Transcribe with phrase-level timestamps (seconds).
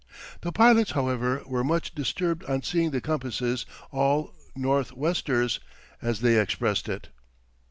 [0.41, 5.59] The pilots, however, were much disturbed on seeing the compasses all "north westers,"
[6.01, 7.09] as they expressed it.